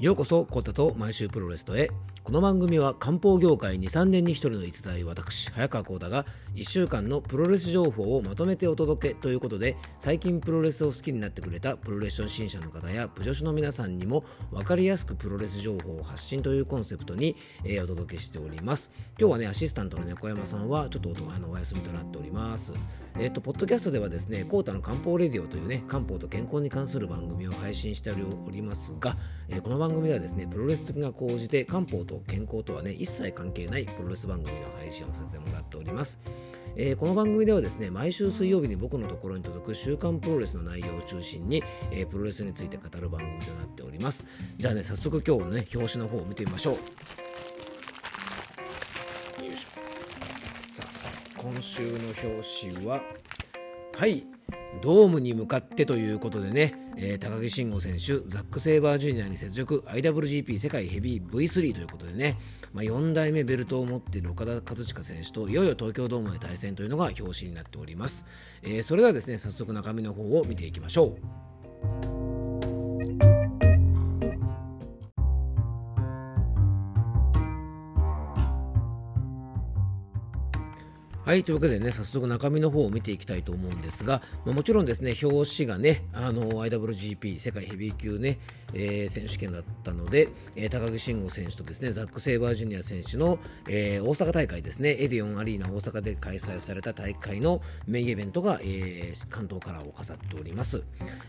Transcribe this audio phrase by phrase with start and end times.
[0.00, 1.90] ようこそコタと毎週プロレストへ。
[2.22, 18.92] この番組は漢方業界23年に一人の逸材私早川浩太が1週間のプロレス情報をまとめてお届けということで最近プロレスを好きになってくれたプロレス初心者の方やプ女子の皆さんにも分かりやすくプロレス情報を発信というコンセプトに、えー、お届けしております。
[19.18, 22.74] 今日はねアシスタントの猫山さんはちょっとあのお休みとなっております。
[23.18, 29.16] えっ、ー、とポッドキャストではですねコータの漢方レディオというね漢方と健康に関する番組を配信しておりますが、
[29.48, 36.20] えー、この番組番組ではですねプロレスが講じて漢方と健康とはね一切関係ないプロレス番組の配信をさせてもらっております、
[36.76, 44.24] えー、この番組ではですね毎週水曜日に僕のところに届く週刊プロレスの内容を中心に、えー、プロレスについて語る番組となっております。
[44.58, 46.78] じゃあね早速今日のね表紙の方を見てみましょ
[49.40, 49.44] う。
[49.44, 49.70] よいしょ。
[50.66, 50.86] さあ
[51.36, 51.90] 今週の
[52.22, 53.02] 表紙は
[53.96, 54.24] はい。
[54.82, 62.38] ドームに向かってということでね、えー、高木慎吾選手、ザック・セイバージュニアに雪辱 IWGP 世界ヘビー V3 ということでね、
[62.72, 68.24] まあ、4代目ベルトを持っている岡田和親選手といよいよ東京ドームで対戦というのが表紙になっております。
[68.62, 71.16] えー、それではですね、早速中身の方を見ていきましょ
[72.16, 72.19] う。
[81.30, 88.40] はい、というわけでね、早速中身の方を見ていきたいと思うんですが、まあ、もちろんですね、表紙がね、あの IWGP 世界ヘビー級ね、
[88.74, 100.82] えー、選手権だったので、えー、高木慎吾選手とですね、ザック・セイバージュニア選手の、えー、大阪大会ですね、エディオンアリーナ大阪で開催された大会のメインイベントが、えー、関東カラーを飾っております。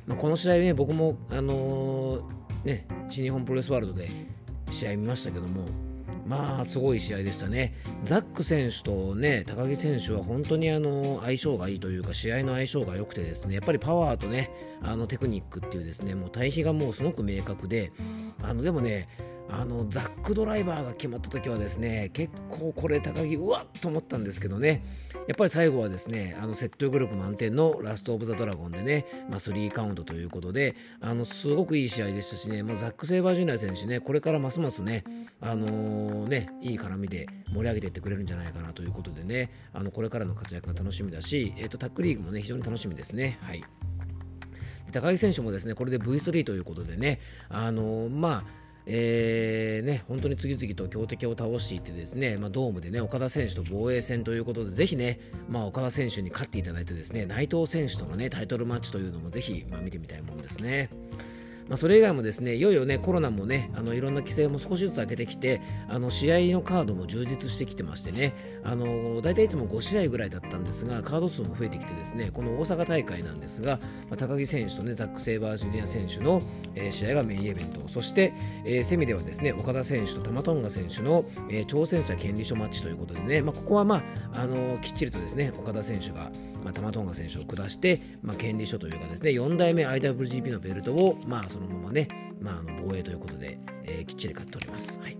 [0.08, 2.28] まあ、この試合ね、僕も、あの
[2.64, 4.10] ね、新日本プロレスワールドで
[4.72, 5.91] 試合見ましたけども、
[6.26, 7.76] まあすごい試合でしたね。
[8.04, 17.92] ザック選手とね高木選手は本当にあの相性がいいというか試合の相性が良くてですねやっぱりパワーとねあのテクニックっていうですねもう対比がもうすごく明確で
[18.42, 19.08] あのでもね
[19.50, 24.84] あのザックドライバーが決まった時はですね結構これ高木うわっと思ったんですけどね
[25.28, 35.04] やっぱり最後はですねあの説得力満点のラスト・オブ・ザ・ドラゴンでね、まあ、3カウントということであのすごくいい試合でしたしね、まあ、ザック・セイバージュニア選手ねこれからますますね,、
[35.40, 43.38] あのー、ねいい絡みで盛り上げていってくれるんじゃないかなということでねあのこれからの活躍が楽しみだし、えーと、タックリーグもね非常に楽しみですね。
[43.42, 43.64] はい
[44.92, 55.19] 高木選手もですねこれで V3 ということでね、あのー、まあえーね、本当に次々と強敵を倒していってですね、まあ、ドームでね岡田選手と防衛戦ということでぜひね、
[55.50, 60.90] まあ、岡田選手に勝っていただいてですね内藤選手との、ね、タイトルマッチというのもぜひ、まあ、見てみたいものですね。
[61.72, 73.80] まあ、それ以外もですねいよいよねコロナもねあのいろんな規制も少しずつ開けてきてあの試合のカードも充実してきてましてねあの大体いつも5試合ぐらいだったんですがカード数も増えてきてですねこの大阪大会なんですが、
[74.10, 76.42] まあ、高木選手とねザック・セイバージュニア選手の、
[76.76, 78.34] えー、試合がメインイベントそして、
[78.66, 86.31] えー、セミではですね岡田選手とタマトンガ選手の、えー、挑戦者権利書マッチということでね、まあ、ここはまああのきっちりとですね岡田選手が
[86.64, 92.08] まあ、タマトンガ選手を下して、まあ、権利書というかですね4代目 IWGP のベルトを、まあ、そのままね、
[92.42, 95.00] まあ、あの防衛ということで、えー、きっちり勝っております。
[95.00, 95.18] はい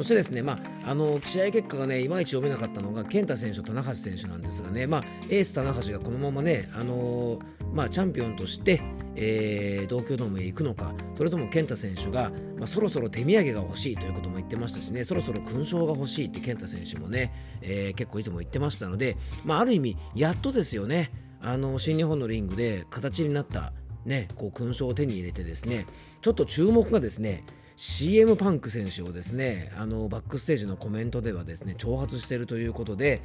[0.00, 7.40] そしてですね、まあ、あの試合結果がねいまいち読めなかったのが健太選手と棚橋選手なんですがね、まあ、エース棚橋がこのままね、あのー、
[7.74, 8.80] まあ、チャンピオンとして、
[9.14, 21.10] えー、東京ドームへ行くのかそれとも健太選手が、まあ、そろそろ手土産が欲しいということも言ってましたしねそろそろ勲章が欲しいって健太選手もね、えー、結構いつも言ってましたので、まあ、ある意味やっとですよね
[21.42, 23.74] あの新日本のリングで形になった
[24.04, 25.86] ね、こう勲章を手に入れてですね
[26.22, 27.44] ちょっと注目がですね
[27.76, 33.22] CM パンク選手をですねあのバックステージのコメントではですね挑発しているということで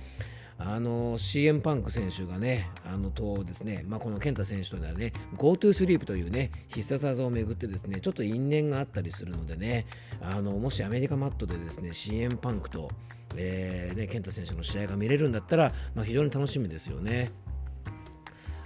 [0.57, 9.85] あの CM パンク選手がね、あのとですね、まあ、この健太選手とではね、GoTo スリープというね、必殺技をめぐってですね、ちょっと因縁があったりするのでね、
[10.21, 12.89] あのもしアメリカマットでですね、CM パンクと、
[13.35, 17.31] えーね、健太選手の試合が見れるんだったら、まあ、非常に楽しみですよね。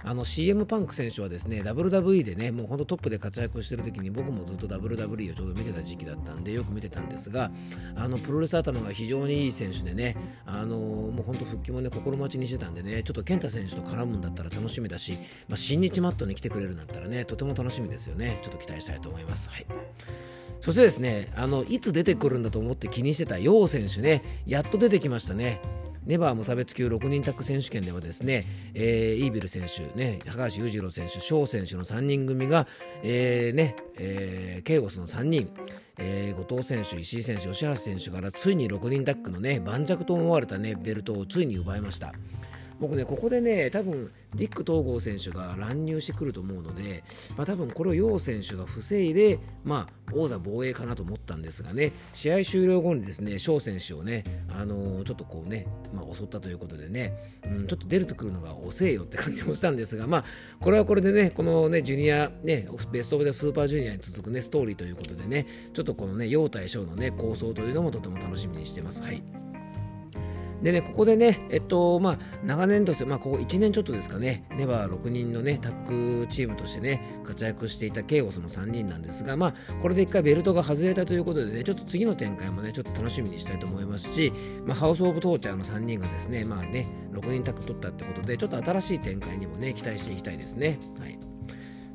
[0.02, 7.50] あの CM パンク選手はですね WWE でねもう本当トップで活躍してる時に僕もずっと WWE をちょうど見てた時期だったんでよく見てたんですが
[7.96, 10.16] あのプロレス頭が非常にいい選手でね
[10.46, 15.18] あのもう本当復帰もね心待ちにしてたんでねちょっと健太選手と絡むんだったら楽しみだし、
[15.48, 19.48] まあ、新日マットに来てくれるんだったらねとても楽しみですよねちょっと期待したいと思います。
[19.50, 19.66] はい
[20.60, 25.60] そしてですね、あのいつ出てくるんだと思って気にしてた楊選手ね、やっと出てきましたね。
[26.06, 32.66] ネバー無差別級6人タッグ選手権ではですね、えー、イービル選手、ね、高橋裕次郎選手、翔選手の3人組が、
[33.02, 35.50] えーねえー、ケイゴスの3人、
[35.98, 42.14] えー、後藤選手、石井選手、吉橋選手からついに6人タッグのね盤石と思われた、ね、ベルトをついに奪いました。
[42.80, 47.04] 僕ね、ここでね、多分ディック東郷選手が乱入してくると思うので、
[47.36, 57.12] まあ、多分これを楊選手が防いで、まあ、王座防衛かなと思ったんですがね、試合終了後にですね、翔選手をね、あのー、ちょっとこうね、まあ、襲ったということでね、
[57.44, 60.24] うん、ちょっと出るとくるのが遅えよって感じもしたんですが、まあ、
[60.60, 69.02] これはこれでね、このね、ジュニア、ね、ベストオブザスーパージュニアに続くね、ストーリーということでね、ちょっとこのね、楊対翔のね、構想というのもとても楽しみにしてます。
[69.02, 69.49] はい。
[70.62, 84.32] でね、ここでね、えっと、まあ、長年として、まあ、ここ1年ちょっとですかね、ネバー6人のね、タッグチームとしてね、活躍していたケイオスの3人なんですが、まあ、これで1回ベルトが外れたということでね、ちょっと次の展開もね、ちょっと楽しみにしたいと思いますし、
[84.66, 90.78] まあ、ハウス・オブ・トーチャーの3人がですね、まあね、6人タッグ取ったってことで、ちょっと新しい展開にもね、期待していきたいですね。
[90.98, 91.29] はい。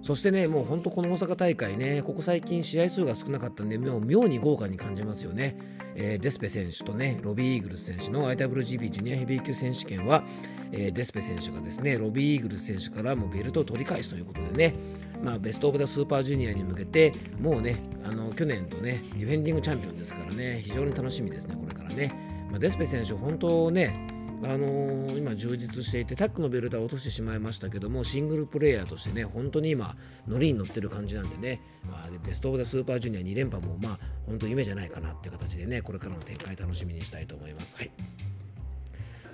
[0.06, 5.58] そしてね、もう本当この大阪大会ね、ここ最近試合数が少なかったんで、もう妙に豪華に感じますよね。
[5.96, 10.24] えー、デスペ選手とね、ロビー・イーグルス選手の IWGP ジュニアヘビー級選手権は、
[10.72, 14.76] えー、デスペ選手がですね、ロビー・イーグルス選手からもベルトを取り返すということでね、
[15.24, 17.12] まあ、ベスト・オブ・ザ・スーパージュニアに向けて、
[17.42, 22.14] もうね、あの去年とね、ディフェンディングチャンピオンですからね、非常に楽しみですね、これからね。
[22.52, 24.08] まあ、デスペ選手、本当ね、
[24.44, 29.96] あのー、今充実していてタックのベルトは落としてしまいましたけどもシングルプレーヤーとしてね本当に今
[30.28, 37.76] ノリに乗ってる感じなんでね、まあ、ベスト・オブ・ザ・スーパージュニア2連覇もまあ本当夢じゃないかなっていう形でねこれからの展開楽しみにしたいと思います。
[37.78, 37.92] はい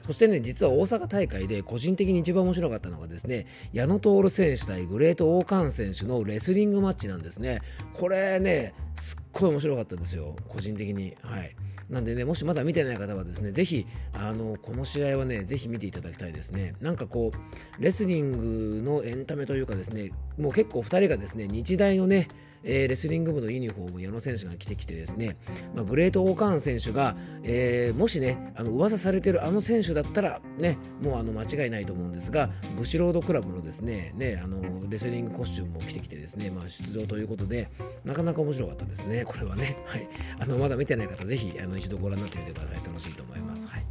[0.01, 7.61] そしてね、実は大阪大会で個人的に一番面白かったのがですね、矢野徹選手対グレート・オーカン選手のレスリングマッチなんですね。
[7.93, 11.15] これね、すっごい面白かったですよ、個人的に。
[11.21, 11.55] はい。
[11.91, 16.73] なんでね、もしまだ見てない方はですね、ぜひ、あの、この試合はね、ぜひ見ていただきたいですね。
[16.79, 22.29] なんかこう、レスリングのエンタメというかですね、もう結構2人がですね、日大のね、
[22.63, 25.37] えー、レスリング部のユニフォーム矢野選手が着てきてですね、
[25.75, 37.69] まあ、グレート・オーカーン選手が、えー、もしねあの噂されてるあの選手だったらねもうあの間違いないと思うんですがブシロードクラブのですねねあのレスリングコスチュームも着てきてですね、まあ、出場ということで
[38.03, 40.07] なかなか面白かったですねこれはね、はい、
[40.39, 42.81] あのまだ見てない方ぜひあの一度ご覧になってみてください。
[42.85, 43.67] 楽しいと思います。
[43.67, 43.85] はい。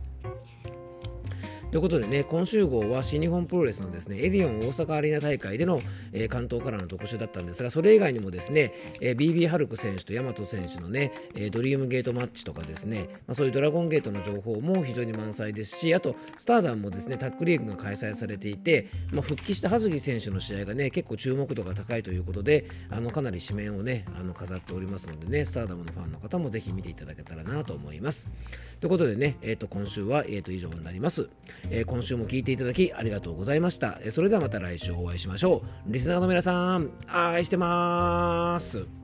[1.70, 5.80] ということでね、今週号は新日本プロレスのですね、エディオン大阪アリーナ大会での、
[6.12, 28.28] えー、関東からの特集だったんですが、それ以外にもですね、えー、BB ハルク選手と大和選手のね、えー、ドリームゲートマッチとかですね、まあ、そういうドラゴンゲートの情報も非常に満載ですし、あと、スターダンもですね、タックリーグが開催されていて、まあ、復帰した葉月選手の試合がね、結構注目度が高いということで、あのかなり紙面をね、あの飾っておりますのでね、スターダムのファンの方もぜひ見ていただけたらなと思います。
[28.80, 31.28] ということでね、えー、と今週は、えー、と以上になります。
[31.70, 33.98] えー、今週も聴いていただきありがとうございました。
[34.02, 35.92] えそれではまた来週お会いしましょう。
[35.92, 38.99] リスナーの皆さん、愛してまーす。